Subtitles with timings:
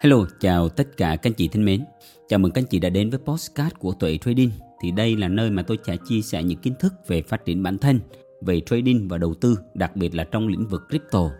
[0.00, 1.84] Hello, chào tất cả các anh chị thân mến.
[2.28, 4.50] Chào mừng các anh chị đã đến với postcard của Tuệ Trading.
[4.82, 7.62] Thì đây là nơi mà tôi sẽ chia sẻ những kiến thức về phát triển
[7.62, 8.00] bản thân,
[8.40, 11.30] về trading và đầu tư, đặc biệt là trong lĩnh vực crypto.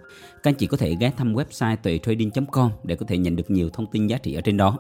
[0.43, 3.71] Các anh chị có thể ghé thăm website tuetrading.com để có thể nhận được nhiều
[3.71, 4.79] thông tin giá trị ở trên đó.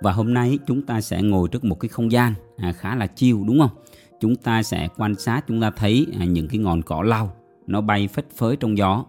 [0.00, 3.06] Và hôm nay chúng ta sẽ ngồi trước một cái không gian à, khá là
[3.06, 3.82] chiêu đúng không?
[4.20, 7.36] Chúng ta sẽ quan sát, chúng ta thấy à, những cái ngọn cỏ lau
[7.66, 9.04] nó bay phất phới trong gió.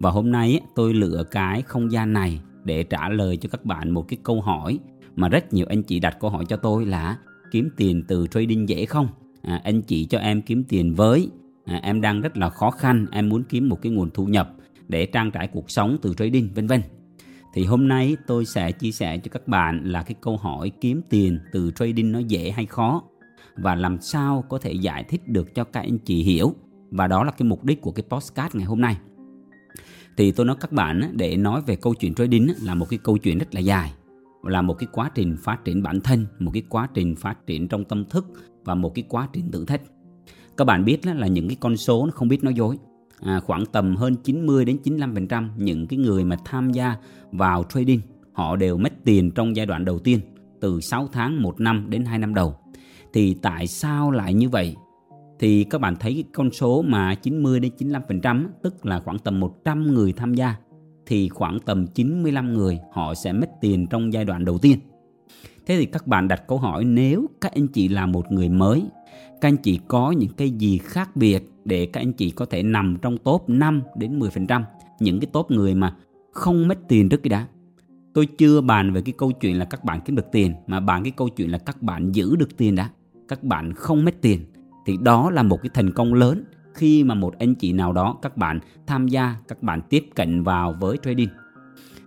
[0.00, 3.90] Và hôm nay tôi lựa cái không gian này để trả lời cho các bạn
[3.90, 4.78] một cái câu hỏi
[5.16, 7.18] mà rất nhiều anh chị đặt câu hỏi cho tôi là
[7.50, 9.08] kiếm tiền từ trading dễ không?
[9.42, 11.30] À, anh chị cho em kiếm tiền với
[11.64, 14.52] à, em đang rất là khó khăn, em muốn kiếm một cái nguồn thu nhập
[14.88, 16.80] để trang trải cuộc sống từ trading vân vân.
[17.54, 21.02] Thì hôm nay tôi sẽ chia sẻ cho các bạn là cái câu hỏi kiếm
[21.10, 23.02] tiền từ trading nó dễ hay khó
[23.56, 26.54] và làm sao có thể giải thích được cho các anh chị hiểu
[26.90, 28.96] và đó là cái mục đích của cái postcard ngày hôm nay
[30.16, 33.18] thì tôi nói các bạn để nói về câu chuyện trading là một cái câu
[33.18, 33.92] chuyện rất là dài
[34.42, 37.68] là một cái quá trình phát triển bản thân một cái quá trình phát triển
[37.68, 38.26] trong tâm thức
[38.64, 39.82] và một cái quá trình thử thách
[40.56, 42.78] các bạn biết là những cái con số nó không biết nói dối
[43.20, 46.96] à, khoảng tầm hơn 90 đến 95% những cái người mà tham gia
[47.32, 48.00] vào trading
[48.32, 50.20] họ đều mất tiền trong giai đoạn đầu tiên
[50.60, 52.56] từ 6 tháng, 1 năm đến 2 năm đầu.
[53.12, 54.76] Thì tại sao lại như vậy?
[55.38, 59.94] Thì các bạn thấy con số mà 90 đến 95% tức là khoảng tầm 100
[59.94, 60.56] người tham gia
[61.06, 64.78] thì khoảng tầm 95 người họ sẽ mất tiền trong giai đoạn đầu tiên.
[65.66, 68.82] Thế thì các bạn đặt câu hỏi nếu các anh chị là một người mới,
[69.40, 72.62] các anh chị có những cái gì khác biệt để các anh chị có thể
[72.62, 74.62] nằm trong top 5 đến 10%,
[75.00, 75.96] những cái top người mà
[76.32, 77.46] không mất tiền trước cái đã.
[78.14, 81.02] Tôi chưa bàn về cái câu chuyện là các bạn kiếm được tiền mà bàn
[81.02, 82.90] cái câu chuyện là các bạn giữ được tiền đã.
[83.28, 84.40] Các bạn không mất tiền
[84.86, 88.18] thì đó là một cái thành công lớn khi mà một anh chị nào đó
[88.22, 91.28] các bạn tham gia các bạn tiếp cận vào với trading.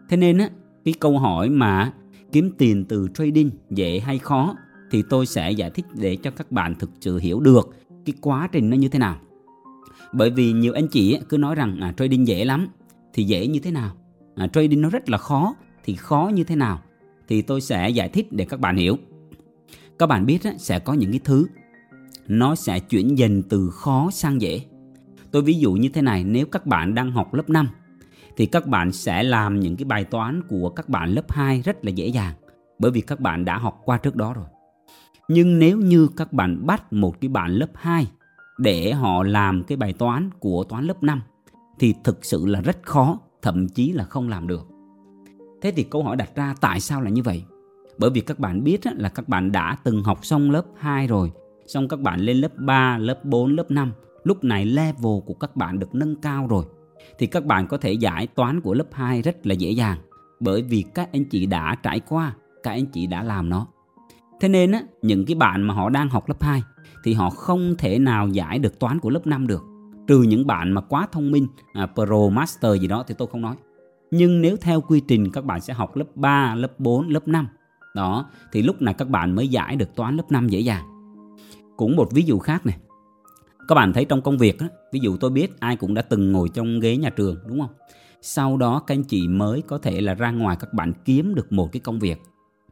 [0.09, 0.49] Thế nên á
[0.85, 1.93] cái câu hỏi mà
[2.31, 4.55] kiếm tiền từ trading dễ hay khó
[4.91, 8.49] thì tôi sẽ giải thích để cho các bạn thực sự hiểu được cái quá
[8.51, 9.15] trình nó như thế nào.
[10.13, 12.67] Bởi vì nhiều anh chị cứ nói rằng à, trading dễ lắm
[13.13, 13.95] thì dễ như thế nào?
[14.35, 16.81] À, trading nó rất là khó thì khó như thế nào?
[17.27, 18.97] Thì tôi sẽ giải thích để các bạn hiểu.
[19.99, 21.47] Các bạn biết á, sẽ có những cái thứ
[22.29, 24.61] nó sẽ chuyển dần từ khó sang dễ.
[25.31, 27.67] Tôi ví dụ như thế này, nếu các bạn đang học lớp 5
[28.37, 31.85] thì các bạn sẽ làm những cái bài toán của các bạn lớp 2 rất
[31.85, 32.33] là dễ dàng
[32.79, 34.45] bởi vì các bạn đã học qua trước đó rồi.
[35.27, 38.07] Nhưng nếu như các bạn bắt một cái bạn lớp 2
[38.57, 41.21] để họ làm cái bài toán của toán lớp 5
[41.79, 44.67] thì thực sự là rất khó, thậm chí là không làm được.
[45.61, 47.43] Thế thì câu hỏi đặt ra tại sao là như vậy?
[47.97, 51.31] Bởi vì các bạn biết là các bạn đã từng học xong lớp 2 rồi
[51.69, 53.91] xong các bạn lên lớp 3, lớp 4, lớp 5
[54.23, 56.65] lúc này level của các bạn được nâng cao rồi.
[57.17, 59.97] Thì các bạn có thể giải toán của lớp 2 rất là dễ dàng.
[60.39, 63.67] Bởi vì các anh chị đã trải qua các anh chị đã làm nó.
[64.41, 66.63] Thế nên á, những cái bạn mà họ đang học lớp 2
[67.03, 69.63] thì họ không thể nào giải được toán của lớp 5 được.
[70.07, 73.41] Trừ những bạn mà quá thông minh à, pro master gì đó thì tôi không
[73.41, 73.55] nói.
[74.11, 77.47] Nhưng nếu theo quy trình các bạn sẽ học lớp 3, lớp 4, lớp 5
[77.95, 80.98] đó thì lúc này các bạn mới giải được toán lớp 5 dễ dàng
[81.79, 82.77] cũng một ví dụ khác này.
[83.67, 86.31] Các bạn thấy trong công việc đó, ví dụ tôi biết ai cũng đã từng
[86.31, 87.69] ngồi trong ghế nhà trường đúng không?
[88.21, 91.51] Sau đó các anh chị mới có thể là ra ngoài các bạn kiếm được
[91.51, 92.21] một cái công việc.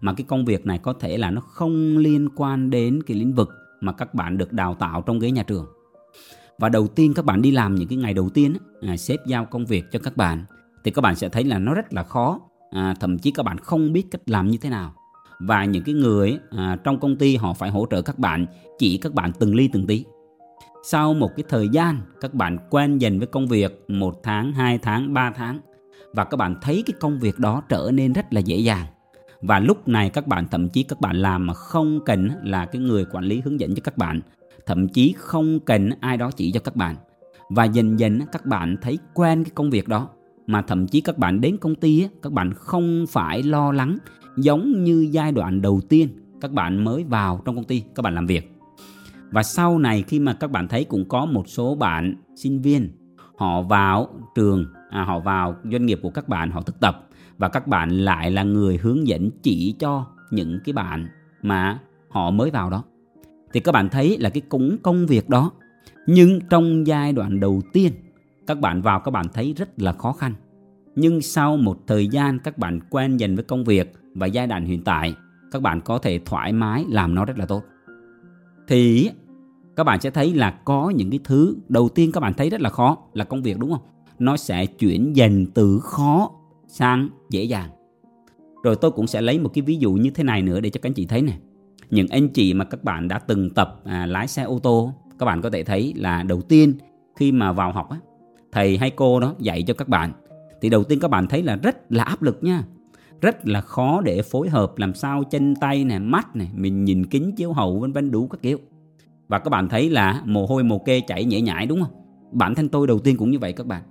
[0.02, 3.34] Mà cái công việc này có thể là nó không liên quan đến cái lĩnh
[3.34, 3.50] vực
[3.82, 5.66] mà các bạn được đào tạo trong ghế nhà trường.
[6.58, 9.46] Và đầu tiên các bạn đi làm những cái ngày đầu tiên à, sếp giao
[9.46, 10.46] công việc cho các bạn
[10.84, 12.40] thì các bạn sẽ thấy là nó rất là khó.
[12.72, 14.94] À, thậm chí các bạn không biết cách làm như thế nào
[15.40, 18.46] và những cái người à, trong công ty họ phải hỗ trợ các bạn
[18.78, 20.06] chỉ các bạn từng ly từng tí.
[20.84, 24.78] Sau một cái thời gian các bạn quen dần với công việc một tháng hai
[24.78, 25.60] tháng ba tháng
[26.14, 28.86] và các bạn thấy cái công việc đó trở nên rất là dễ dàng.
[29.42, 32.82] Và lúc này các bạn thậm chí các bạn làm mà không cần là cái
[32.82, 34.22] người quản lý hướng dẫn cho các bạn
[34.66, 36.96] thậm chí không cần ai đó chỉ cho các bạn.
[37.50, 40.10] Và dần dần các bạn thấy quen cái công việc đó
[40.48, 43.98] mà thậm chí các bạn đến công ty các bạn không phải lo lắng.
[44.38, 46.10] Giống như giai đoạn đầu tiên
[46.42, 48.52] các bạn mới vào trong công ty các bạn làm việc.
[49.32, 52.90] Và sau này khi mà các bạn thấy cũng có một số bạn sinh viên
[53.38, 57.08] họ vào trường à, họ vào doanh nghiệp của các bạn họ thực tập.
[57.38, 61.08] Và các bạn lại là người hướng dẫn chỉ cho những cái bạn
[61.42, 61.80] mà
[62.10, 62.84] họ mới vào đó.
[63.54, 65.52] Thì các bạn thấy là cái cũng công việc đó.
[66.08, 67.92] Nhưng trong giai đoạn đầu tiên
[68.48, 70.34] các bạn vào các bạn thấy rất là khó khăn.
[70.96, 74.66] Nhưng sau một thời gian các bạn quen dần với công việc và giai đoạn
[74.66, 75.16] hiện tại
[75.52, 77.64] các bạn có thể thoải mái làm nó rất là tốt.
[78.68, 79.10] Thì
[79.76, 82.62] các bạn sẽ thấy là có những cái thứ đầu tiên các bạn thấy rất
[82.62, 83.82] là khó là công việc đúng không?
[84.20, 86.32] Nó sẽ chuyển dần từ khó
[86.68, 87.70] sang dễ dàng.
[88.64, 90.80] Rồi tôi cũng sẽ lấy một cái ví dụ như thế này nữa để cho
[90.82, 91.38] các anh chị thấy nè.
[91.90, 95.26] Những anh chị mà các bạn đã từng tập à, lái xe ô tô các
[95.26, 96.74] bạn có thể thấy là đầu tiên
[97.16, 97.98] khi mà vào học á,
[98.52, 100.12] thầy hay cô đó dạy cho các bạn.
[100.62, 102.64] Thì đầu tiên các bạn thấy là rất là áp lực nha.
[103.22, 107.06] Rất là khó để phối hợp làm sao chân tay này mắt này mình nhìn
[107.06, 108.58] kính chiếu hậu, vân vân, đủ các kiểu.
[109.28, 111.92] Và các bạn thấy là mồ hôi, mồ kê chảy nhễ nhại, đúng không?
[112.32, 113.84] Bản thân tôi đầu tiên cũng như vậy các bạn.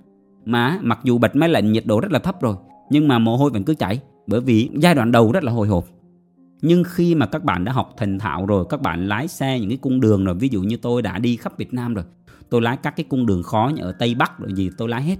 [0.44, 2.56] Mà mặc dù bật máy lạnh, nhiệt độ rất là thấp rồi,
[2.90, 5.68] nhưng mà mồ hôi vẫn cứ chảy, bởi vì giai đoạn đầu rất là hồi
[5.68, 5.84] hộp.
[6.62, 9.68] Nhưng khi mà các bạn đã học thành thạo rồi, các bạn lái xe những
[9.68, 12.04] cái cung đường rồi, ví dụ như tôi đã đi khắp Việt Nam rồi
[12.50, 15.02] tôi lái các cái cung đường khó như ở Tây Bắc rồi gì tôi lái
[15.02, 15.16] hết.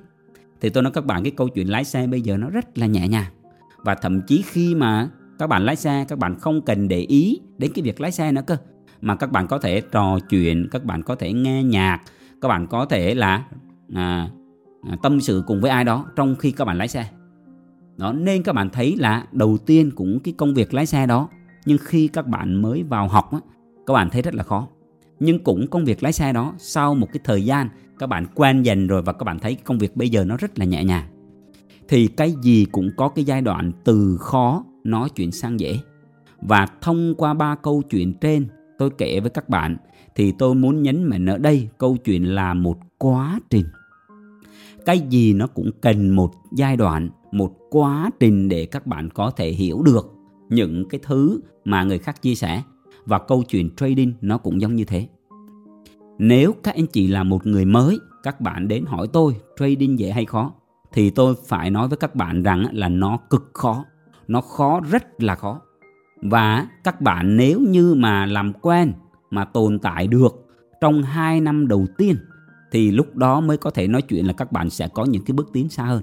[0.61, 2.87] Thì tôi nói các bạn cái câu chuyện lái xe bây giờ nó rất là
[2.87, 3.33] nhẹ nhàng.
[3.85, 5.09] Và thậm chí khi mà
[5.39, 8.33] các bạn lái xe các bạn không cần để ý đến cái việc lái xe
[8.33, 8.57] nữa cơ
[9.01, 12.01] mà các bạn có thể trò chuyện các bạn có thể nghe nhạc
[12.41, 13.45] các bạn có thể là
[13.95, 14.31] à,
[14.83, 17.11] à tâm sự cùng với ai đó trong khi các bạn lái xe.
[17.97, 21.29] Đó nên các bạn thấy là đầu tiên cũng cái công việc lái xe đó
[21.67, 23.39] nhưng khi các bạn mới vào học á,
[23.87, 24.69] các bạn thấy rất là khó
[25.21, 27.69] nhưng cũng công việc lái xe đó, sau một cái thời gian,
[27.99, 30.59] các bạn quen dần rồi và các bạn thấy công việc bây giờ nó rất
[30.59, 31.07] là nhẹ nhàng.
[31.89, 35.79] Thì cái gì cũng có cái giai đoạn từ khó nói chuyện sang dễ.
[36.41, 38.47] Và thông qua ba câu chuyện trên,
[38.79, 39.77] tôi kể với các bạn,
[40.15, 43.67] thì tôi muốn nhấn mạnh ở đây câu chuyện là một quá trình.
[44.87, 49.31] Cái gì nó cũng cần một giai đoạn, một quá trình để các bạn có
[49.31, 50.13] thể hiểu được
[50.49, 52.63] những cái thứ mà người khác chia sẻ
[53.07, 55.09] và câu chuyện trading nó cũng giống như thế.
[56.19, 60.11] Nếu các anh chị là một người mới, các bạn đến hỏi tôi, trading dễ
[60.11, 60.53] hay khó?
[60.93, 63.85] Thì tôi phải nói với các bạn rằng là nó cực khó.
[64.29, 65.61] Nó khó, rất là khó.
[66.23, 68.93] Và các bạn nếu như mà làm quen,
[69.31, 70.47] mà tồn tại được
[70.81, 72.17] trong 2 năm đầu tiên,
[72.73, 75.33] thì lúc đó mới có thể nói chuyện là các bạn sẽ có những cái
[75.33, 76.03] bước tiến xa hơn.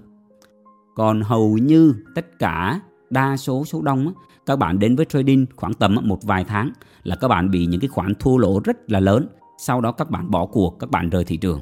[0.96, 4.14] Còn hầu như tất cả đa số số đông
[4.46, 6.72] các bạn đến với trading khoảng tầm một vài tháng
[7.04, 10.10] là các bạn bị những cái khoản thua lỗ rất là lớn, sau đó các
[10.10, 11.62] bạn bỏ cuộc, các bạn rời thị trường.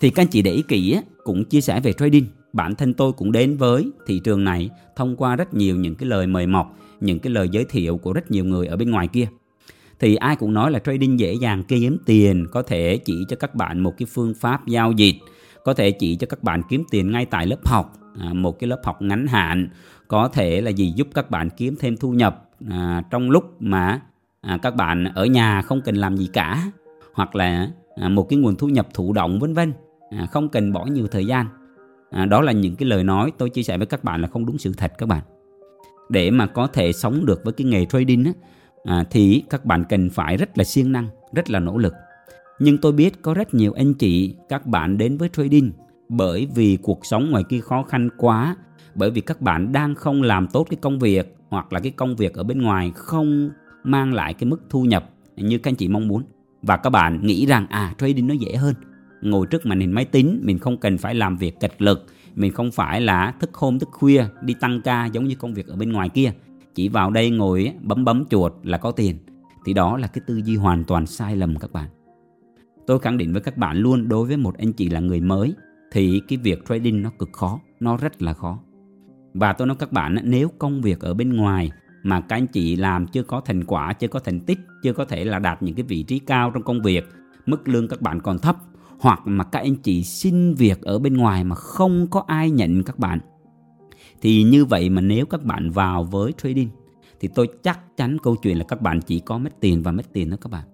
[0.00, 3.12] Thì các anh chị để ý kỹ cũng chia sẻ về trading, bản thân tôi
[3.12, 6.78] cũng đến với thị trường này thông qua rất nhiều những cái lời mời mọc,
[7.00, 9.28] những cái lời giới thiệu của rất nhiều người ở bên ngoài kia.
[9.98, 13.54] Thì ai cũng nói là trading dễ dàng kiếm tiền có thể chỉ cho các
[13.54, 15.14] bạn một cái phương pháp giao dịch
[15.64, 18.68] có thể chỉ cho các bạn kiếm tiền ngay tại lớp học à, một cái
[18.68, 19.68] lớp học ngắn hạn
[20.08, 24.00] có thể là gì giúp các bạn kiếm thêm thu nhập à, trong lúc mà
[24.40, 26.70] à, các bạn ở nhà không cần làm gì cả
[27.14, 29.72] hoặc là à, một cái nguồn thu nhập thụ động vân vân
[30.10, 31.46] à, không cần bỏ nhiều thời gian
[32.10, 34.46] à, đó là những cái lời nói tôi chia sẻ với các bạn là không
[34.46, 35.22] đúng sự thật các bạn
[36.10, 38.32] để mà có thể sống được với cái nghề trading á,
[38.84, 41.94] à, thì các bạn cần phải rất là siêng năng, rất là nỗ lực.
[42.58, 45.72] Nhưng tôi biết có rất nhiều anh chị, các bạn đến với trading
[46.10, 48.56] bởi vì cuộc sống ngoài kia khó khăn quá,
[48.94, 52.16] bởi vì các bạn đang không làm tốt cái công việc hoặc là cái công
[52.16, 53.50] việc ở bên ngoài không
[53.84, 56.22] mang lại cái mức thu nhập như các anh chị mong muốn.
[56.62, 58.74] Và các bạn nghĩ rằng à trading nó dễ hơn.
[59.22, 62.52] Ngồi trước màn hình máy tính mình không cần phải làm việc cật lực, mình
[62.52, 65.76] không phải là thức hôm thức khuya đi tăng ca giống như công việc ở
[65.76, 66.32] bên ngoài kia
[66.74, 69.16] chỉ vào đây ngồi bấm bấm chuột là có tiền
[69.64, 71.88] thì đó là cái tư duy hoàn toàn sai lầm các bạn
[72.86, 75.54] tôi khẳng định với các bạn luôn đối với một anh chị là người mới
[75.90, 78.58] thì cái việc trading nó cực khó nó rất là khó
[79.34, 81.70] và tôi nói các bạn nếu công việc ở bên ngoài
[82.02, 85.04] mà các anh chị làm chưa có thành quả chưa có thành tích chưa có
[85.04, 87.08] thể là đạt những cái vị trí cao trong công việc
[87.46, 88.56] mức lương các bạn còn thấp
[89.00, 92.82] hoặc mà các anh chị xin việc ở bên ngoài mà không có ai nhận
[92.82, 93.18] các bạn
[94.22, 96.68] thì như vậy mà nếu các bạn vào với trading
[97.20, 100.12] thì tôi chắc chắn câu chuyện là các bạn chỉ có mất tiền và mất
[100.12, 100.64] tiền đó các bạn.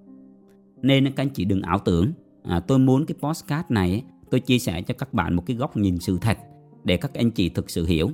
[0.82, 2.12] Nên các anh chị đừng ảo tưởng.
[2.42, 5.76] À, tôi muốn cái postcard này tôi chia sẻ cho các bạn một cái góc
[5.76, 6.38] nhìn sự thật
[6.85, 8.11] để các anh chị thực sự hiểu.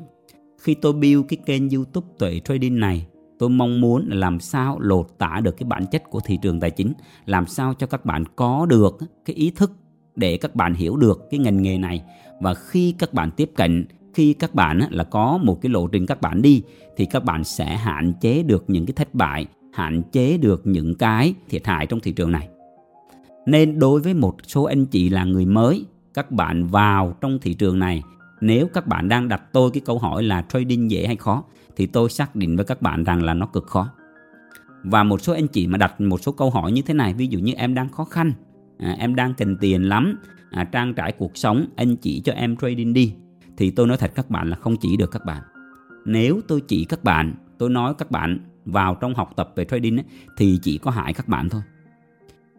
[0.58, 3.06] Khi tôi build cái kênh YouTube Tuệ Trading này,
[3.38, 6.60] tôi mong muốn là làm sao lột tả được cái bản chất của thị trường
[6.60, 6.92] tài chính,
[7.26, 9.72] làm sao cho các bạn có được cái ý thức
[10.16, 12.02] để các bạn hiểu được cái ngành nghề này
[12.40, 16.06] và khi các bạn tiếp cận khi các bạn là có một cái lộ trình
[16.06, 16.62] các bạn đi
[16.96, 20.94] thì các bạn sẽ hạn chế được những cái thất bại hạn chế được những
[20.94, 22.48] cái thiệt hại trong thị trường này
[23.46, 27.54] nên đối với một số anh chị là người mới các bạn vào trong thị
[27.54, 28.02] trường này.
[28.40, 31.44] Nếu các bạn đang đặt tôi cái câu hỏi là trading dễ hay khó
[31.76, 33.88] thì tôi xác định với các bạn rằng là nó cực khó.
[34.84, 37.26] Và một số anh chị mà đặt một số câu hỏi như thế này ví
[37.26, 38.32] dụ như em đang khó khăn
[38.78, 40.18] à, em đang cần tiền lắm
[40.50, 43.14] à, trang trải cuộc sống anh chỉ cho em trading đi
[43.56, 45.42] thì tôi nói thật các bạn là không chỉ được các bạn.
[46.04, 49.96] Nếu tôi chỉ các bạn tôi nói các bạn vào trong học tập về trading
[49.96, 50.04] ấy,
[50.36, 51.62] thì chỉ có hại các bạn thôi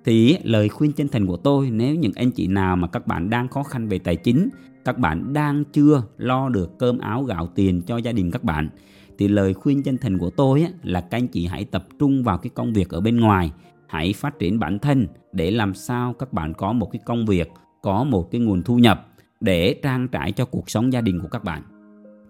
[0.06, 3.30] thì lời khuyên chân thành của tôi nếu những anh chị nào mà các bạn
[3.30, 4.50] đang khó khăn về tài chính
[4.86, 8.70] các bạn đang chưa lo được cơm áo gạo tiền cho gia đình các bạn
[9.18, 12.24] thì lời khuyên chân thành của tôi á, là các anh chị hãy tập trung
[12.24, 13.52] vào cái công việc ở bên ngoài
[13.88, 17.50] hãy phát triển bản thân để làm sao các bạn có một cái công việc
[17.82, 19.08] có một cái nguồn thu nhập
[19.40, 21.62] để trang trải cho cuộc sống gia đình của các bạn.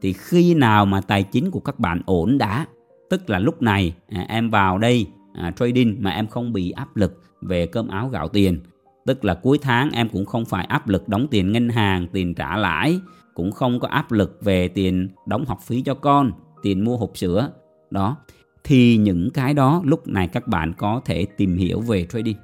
[0.02, 2.66] Thì khi nào mà tài chính của các bạn ổn đã
[3.10, 6.96] tức là lúc này à, em vào đây à, trading mà em không bị áp
[6.96, 8.60] lực về cơm áo gạo tiền.
[9.06, 12.34] Tức là cuối tháng em cũng không phải áp lực đóng tiền ngân hàng, tiền
[12.36, 13.00] trả lãi,
[13.34, 16.32] cũng không có áp lực về tiền đóng học phí cho con,
[16.62, 17.50] tiền mua hộp sữa.
[17.90, 18.18] Đó,
[18.64, 22.38] thì những cái đó lúc này các bạn có thể tìm hiểu về trading.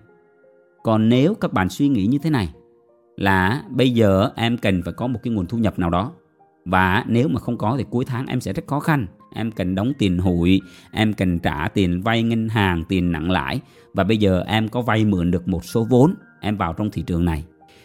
[0.83, 2.49] Còn nếu các bạn suy nghĩ như thế này,
[3.17, 6.11] là bây giờ em cần phải có một cái nguồn thu nhập nào đó,
[6.65, 9.75] và nếu mà không có thì cuối tháng em sẽ rất khó khăn em cần
[9.75, 13.59] đóng tiền hụi, em cần trả tiền vay ngân hàng, tiền nặng lãi.
[13.93, 17.03] Và bây giờ em có vay mượn được một số vốn, em vào trong thị
[17.07, 17.43] trường này.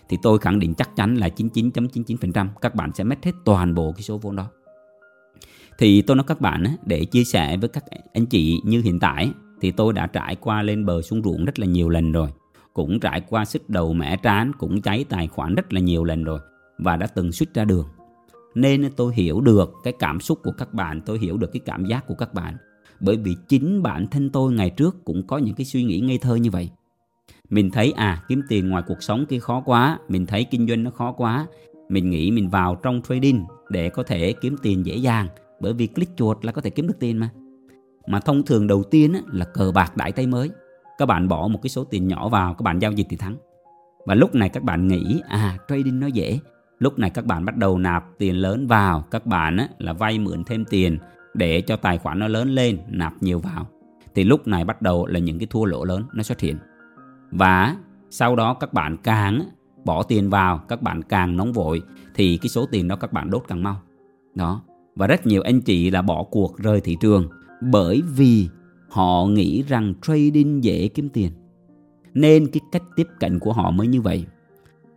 [0.09, 3.93] Thì tôi khẳng định chắc chắn là 99.99% các bạn sẽ mất hết toàn bộ
[3.93, 4.47] cái số vốn đó.
[5.79, 9.33] Thì tôi nói các bạn để chia sẻ với các anh chị như hiện tại,
[9.61, 12.29] thì tôi đã trải qua lên bờ xuống ruộng rất là nhiều lần rồi.
[12.73, 16.25] Cũng trải qua sức đầu mẻ trán, cũng cháy tài khoản rất là nhiều lần
[16.25, 16.41] rồi.
[16.79, 17.87] Và đã từng suýt ra đường
[18.55, 21.85] nên tôi hiểu được cái cảm xúc của các bạn, tôi hiểu được cái cảm
[21.85, 22.57] giác của các bạn.
[23.01, 26.19] Bởi vì chính bản thân tôi ngày trước cũng có những cái suy nghĩ ngây
[26.19, 26.71] thơ như vậy.
[27.51, 30.83] Mình thấy à kiếm tiền ngoài cuộc sống kia khó quá, mình thấy kinh doanh
[30.83, 31.47] nó khó quá.
[31.89, 35.29] Mình nghĩ mình vào trong trading để có thể kiếm tiền dễ dàng,
[35.61, 37.31] bởi vì click chuột là có thể kiếm được tiền mà.
[38.07, 40.51] Mà thông thường đầu tiên là cờ bạc đại tay mới.
[40.99, 43.37] Các bạn bỏ một cái số tiền nhỏ vào, các bạn giao dịch thì thắng.
[44.07, 46.39] Và lúc này các bạn nghĩ à trading nó dễ
[46.85, 49.05] lúc này các bạn bắt đầu nạp tiền lớn vào.
[49.11, 50.99] Các bạn á, là vay mượn thêm tiền
[51.35, 53.67] để cho tài khoản nó lớn lên nạp nhiều vào.
[54.15, 56.57] Thì lúc này bắt đầu là những cái thua lỗ lớn nó xuất hiện.
[57.31, 57.77] Và
[58.11, 59.43] sau đó các bạn càng
[59.85, 61.83] bỏ tiền vào các bạn càng nóng vội
[62.15, 63.81] thì cái số tiền đó các bạn đốt càng mau.
[64.35, 64.63] Đó.
[64.97, 67.29] Và rất nhiều anh chị là bỏ cuộc rời thị trường
[67.61, 68.49] bởi vì
[68.89, 71.31] họ nghĩ rằng trading dễ kiếm tiền.
[72.15, 74.25] Nên cái cách tiếp cận của họ mới như vậy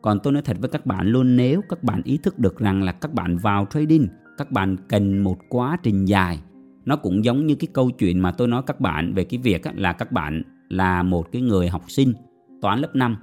[0.02, 2.84] còn tôi nói thật với các bạn luôn nếu các bạn ý thức được rằng
[2.84, 6.40] là các bạn vào trading các bạn cần một quá trình dài
[6.86, 9.62] nó cũng giống như cái câu chuyện mà tôi nói các bạn về cái việc
[9.76, 12.14] là các bạn là một cái người học sinh
[12.62, 13.18] toán lớp 5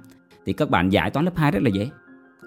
[0.45, 1.89] thì các bạn giải toán lớp 2 rất là dễ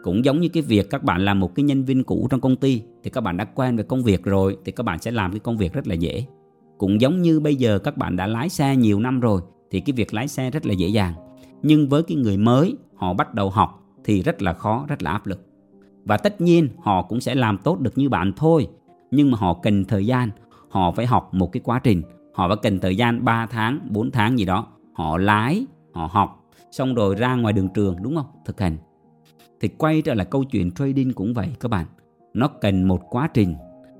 [0.03, 2.57] cũng giống như cái việc các bạn làm một cái nhân viên cũ trong công
[2.57, 5.33] ty thì các bạn đã quen với công việc rồi thì các bạn sẽ làm
[5.33, 6.27] cái công việc rất là dễ
[6.79, 9.93] cũng giống như bây giờ các bạn đã lái xe nhiều năm rồi thì cái
[9.93, 11.15] việc lái xe rất là dễ dàng
[11.63, 15.11] nhưng với cái người mới họ bắt đầu học thì rất là khó, rất là
[15.11, 15.47] áp lực.
[16.05, 18.69] Và tất nhiên họ cũng sẽ làm tốt được như bạn thôi,
[19.11, 20.31] nhưng mà họ cần thời gian.
[20.69, 22.03] Họ phải học một cái quá trình.
[22.35, 24.67] Họ phải cần thời gian 3 tháng 4 tháng gì đó.
[24.93, 28.27] Họ lái, họ học, xong rồi ra ngoài đường trường, đúng không?
[28.45, 28.77] Thực hành.
[29.61, 31.87] Thì quay trở lại câu chuyện trading cũng vậy các bạn.
[32.35, 33.55] Nó cần một quá trình.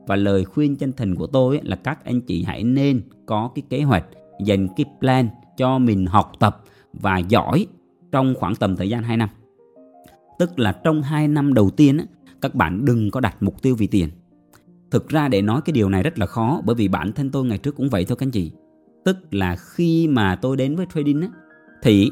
[0.07, 3.63] Và lời khuyên chân thành của tôi là các anh chị hãy nên có cái
[3.71, 4.05] kế hoạch,
[4.45, 6.63] dành cái plan cho mình học tập
[6.93, 7.67] và giỏi
[8.13, 9.29] trong khoảng tầm thời gian 2 năm
[10.39, 11.99] tức là trong 2 năm đầu tiên
[12.41, 14.09] các bạn đừng có đặt mục tiêu vì tiền.
[14.91, 17.45] Thực ra để nói cái điều này rất là khó bởi vì bản thân tôi
[17.45, 18.53] ngày trước cũng vậy thôi các anh chị.
[19.05, 21.29] Tức là khi mà tôi đến với trading á,
[21.83, 22.11] thì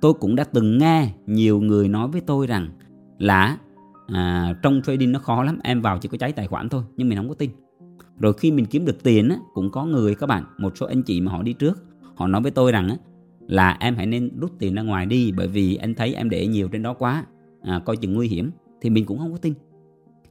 [0.00, 2.68] tôi cũng đã từng nghe nhiều người nói với tôi rằng
[3.18, 3.58] là
[4.06, 7.08] à, trong trading nó khó lắm em vào chỉ có cháy tài khoản thôi nhưng
[7.08, 7.50] mình không có tin.
[8.18, 11.02] Rồi khi mình kiếm được tiền á, cũng có người các bạn một số anh
[11.02, 11.82] chị mà họ đi trước
[12.14, 12.96] họ nói với tôi rằng á,
[13.48, 16.46] là em hãy nên rút tiền ra ngoài đi bởi vì anh thấy em để
[16.46, 17.24] nhiều trên đó quá
[17.64, 19.54] à, coi chừng nguy hiểm thì mình cũng không có tin.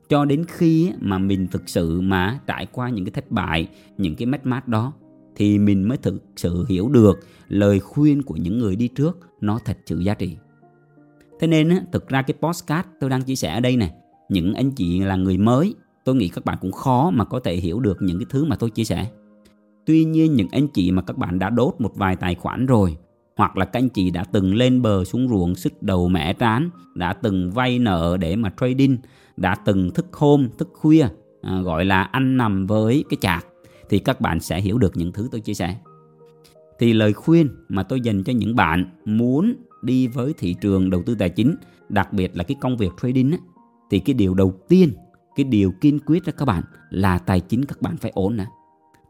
[0.10, 4.16] Cho đến khi mà mình thực sự mà trải qua những cái thất bại những
[4.16, 4.94] cái mất mát đó
[5.36, 9.60] thì mình mới thực sự hiểu được lời khuyên của những người đi trước nó
[9.66, 10.38] thật sự giá trị.
[11.40, 13.92] Thế nên thực ra cái postcard tôi đang chia sẻ ở đây này
[14.30, 17.56] những anh chị là người mới tôi nghĩ các bạn cũng khó mà có thể
[17.56, 19.12] hiểu được những cái thứ mà tôi chia sẻ.
[19.86, 22.98] Tuy nhiên những anh chị mà các bạn đã đốt một vài tài khoản rồi
[23.36, 26.70] hoặc là các anh chị đã từng lên bờ xuống ruộng sức đầu mẻ trán
[26.96, 28.98] đã từng vay nợ để mà trading
[29.38, 31.08] đã từng thức hôm thức khuya
[31.42, 33.46] à, gọi là ăn nằm với cái chạc
[33.90, 35.76] thì các bạn sẽ hiểu được những thứ tôi chia sẻ.
[36.80, 41.04] Thì lời khuyên mà tôi dành cho những bạn muốn đi với thị trường đầu
[41.06, 41.56] tư tài chính
[41.90, 43.38] đặc biệt là cái công việc trading á,
[43.90, 44.94] thì cái điều đầu tiên
[45.36, 48.46] cái điều kiên quyết đó các bạn là tài chính các bạn phải ổn nè.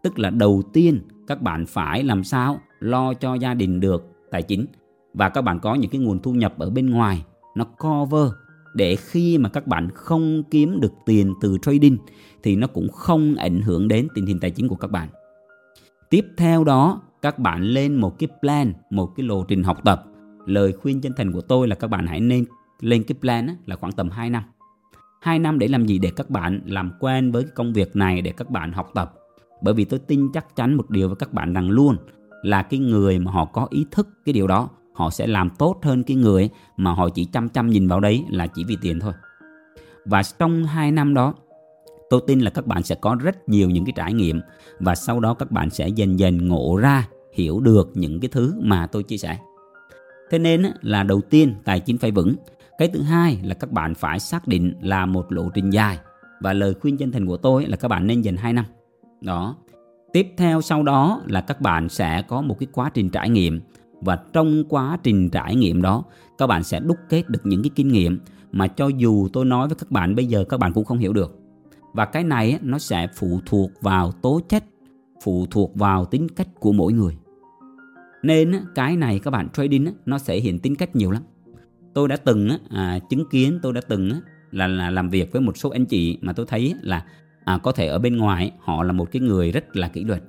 [0.03, 4.43] Tức là đầu tiên các bạn phải làm sao lo cho gia đình được tài
[4.43, 4.65] chính
[5.13, 7.25] và các bạn có những cái nguồn thu nhập ở bên ngoài
[7.55, 8.31] nó cover
[8.73, 11.97] để khi mà các bạn không kiếm được tiền từ trading
[12.43, 15.09] thì nó cũng không ảnh hưởng đến tình hình tài chính của các bạn.
[16.09, 20.05] Tiếp theo đó, các bạn lên một cái plan, một cái lộ trình học tập.
[20.45, 22.45] Lời khuyên chân thành của tôi là các bạn hãy nên
[22.79, 24.43] lên cái plan là khoảng tầm 2 năm.
[25.21, 25.99] 2 năm để làm gì?
[25.99, 29.13] Để các bạn làm quen với công việc này, để các bạn học tập.
[29.61, 31.97] bởi vì tôi tin chắc chắn một điều với các bạn rằng luôn
[32.43, 35.79] là cái người mà họ có ý thức cái điều đó, họ sẽ làm tốt
[35.83, 38.99] hơn cái người mà họ chỉ chăm chăm nhìn vào đấy là chỉ vì tiền
[38.99, 39.13] thôi.
[40.05, 41.33] Và trong hai năm đó,
[42.09, 44.41] tôi tin là các bạn sẽ có rất nhiều những cái trải nghiệm
[44.79, 48.53] và sau đó các bạn sẽ dần dần ngộ ra, hiểu được những cái thứ
[48.61, 49.37] mà tôi chia sẻ.
[50.29, 52.35] Thế nên là đầu tiên tài chính phải vững.
[52.77, 55.97] Cái thứ hai là các bạn phải xác định là một lộ trình dài.
[56.41, 58.65] Và lời khuyên chân thành của tôi là các bạn nên dành 2 năm.
[59.21, 59.55] Đó
[60.13, 63.61] tiếp theo sau đó là các bạn sẽ có một cái quá trình trải nghiệm.
[64.01, 66.03] Và trong quá trình trải nghiệm đó
[66.37, 68.19] các bạn sẽ đúc kết được những cái kinh nghiệm
[68.51, 71.13] mà cho dù tôi nói với các bạn bây giờ các bạn cũng không hiểu
[71.13, 71.39] được.
[71.93, 74.63] Và cái này nó sẽ phụ thuộc vào tố chất
[75.23, 77.17] phụ thuộc vào tính cách của mỗi người.
[78.23, 81.23] Nên cái này các bạn trading nó sẽ hiện tính cách nhiều lắm.
[81.93, 84.11] Tôi đã từng à, chứng kiến tôi đã từng
[84.51, 87.05] là, là làm việc với một số anh chị mà tôi thấy là
[87.45, 90.23] à, có thể ở bên ngoài họ là một cái người rất là kỷ luật.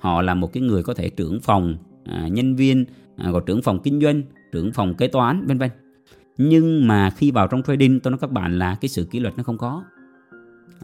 [0.00, 2.84] Họ là một cái người có thể trưởng phòng à, nhân viên
[3.16, 5.70] à, gọi trưởng phòng kinh doanh trưởng phòng kế toán vân vân.
[6.38, 9.36] Nhưng mà khi vào trong trading tôi nói các bạn là cái sự kỷ luật
[9.36, 9.84] nó không có.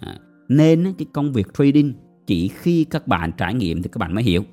[0.00, 0.16] À,
[0.48, 1.92] nên cái công việc trading
[2.26, 4.44] chỉ khi các bạn trải nghiệm thì các bạn mới hiểu.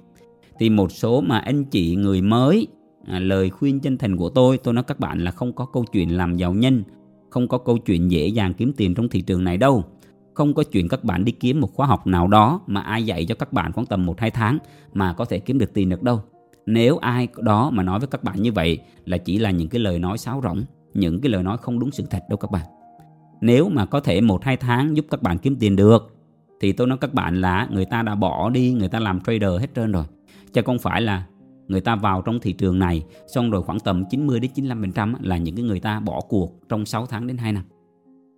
[0.59, 2.67] Thì một số mà anh chị người mới
[3.05, 5.85] à, lời khuyên chân thành của tôi tôi nói các bạn là không có câu
[5.91, 6.83] chuyện làm giàu nhanh
[7.29, 9.83] không có câu chuyện dễ dàng kiếm tiền trong thị trường này đâu
[10.39, 13.25] không có chuyện các bạn đi kiếm một khóa học nào đó mà ai dạy
[13.25, 14.57] cho các bạn khoảng tầm 1-2 tháng
[14.93, 16.21] mà có thể kiếm được tiền được đâu
[16.65, 19.81] nếu ai đó mà nói với các bạn như vậy là chỉ là những cái
[19.81, 22.65] lời nói sáo rỗng những cái lời nói không đúng sự thật đâu các bạn
[23.41, 26.15] nếu mà có thể một hai tháng giúp các bạn kiếm tiền được
[26.61, 29.61] thì tôi nói các bạn là người ta đã bỏ đi người ta làm trader
[29.61, 30.05] hết trơn rồi
[30.53, 31.25] chứ không phải là
[31.67, 35.37] người ta vào trong thị trường này xong rồi khoảng tầm 90 đến 95% là
[35.37, 37.63] những cái người ta bỏ cuộc trong 6 tháng đến 2 năm.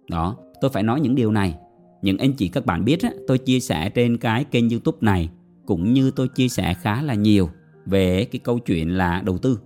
[0.10, 1.56] Đó, tôi phải nói những điều này.
[2.02, 5.30] Những anh chị các bạn biết tôi chia sẻ trên cái kênh YouTube này
[5.66, 7.50] cũng như tôi chia sẻ khá là nhiều
[7.86, 9.60] về cái câu chuyện là đầu tư.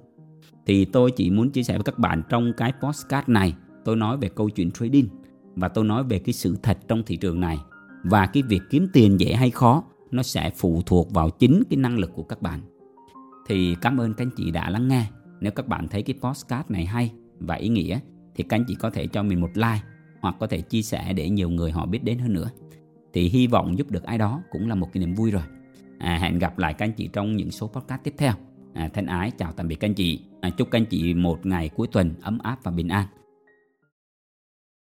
[0.66, 3.54] Thì tôi chỉ muốn chia sẻ với các bạn trong cái postcard này,
[3.86, 5.08] tôi nói về câu chuyện trading
[5.56, 7.58] và tôi nói về cái sự thật trong thị trường này
[8.04, 11.78] và cái việc kiếm tiền dễ hay khó nó sẽ phụ thuộc vào chính cái
[11.78, 12.62] năng lực của các bạn.
[13.48, 15.06] Thì cảm ơn các anh chị đã lắng nghe.
[15.42, 18.00] Nếu các bạn thấy cái postcard này hay và ý nghĩa
[18.36, 19.82] thì các anh chị có thể cho mình một like
[20.26, 22.50] hoặc có thể chia sẻ để nhiều người họ biết đến hơn nữa.
[23.14, 25.44] Thì hy vọng giúp được ai đó cũng là một cái niềm vui rồi.
[26.00, 28.34] À, hẹn gặp lại các anh chị trong những số podcast tiếp theo.
[28.74, 30.22] À, thân ái chào tạm biệt các anh chị.
[30.42, 33.08] À, chúc các anh chị một ngày cuối tuần ấm áp và bình an.